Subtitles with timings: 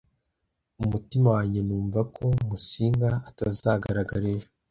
[0.83, 4.47] Umutima wanjye numva ko Musinga atazagaragara ejo.